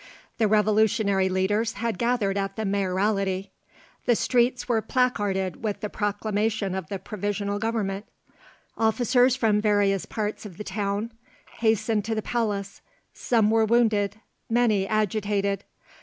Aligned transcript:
The 0.39 0.47
Revolutionary 0.47 1.29
leaders 1.29 1.73
had 1.73 1.99
gathered 1.99 2.35
at 2.35 2.55
the 2.55 2.65
Mayoralty. 2.65 3.51
The 4.07 4.15
streets 4.15 4.67
were 4.67 4.81
placarded 4.81 5.63
with 5.63 5.81
the 5.81 5.91
Proclamation 5.91 6.73
of 6.73 6.87
the 6.89 6.97
Provisional 6.97 7.59
Government. 7.59 8.07
Officers 8.75 9.35
from 9.35 9.61
various 9.61 10.07
parts 10.07 10.43
of 10.43 10.57
the 10.57 10.63
town 10.63 11.11
hastened 11.59 12.03
to 12.05 12.15
the 12.15 12.23
palace; 12.23 12.81
some 13.13 13.51
were 13.51 13.63
wounded, 13.63 14.19
many 14.49 14.87
agitated. 14.87 15.65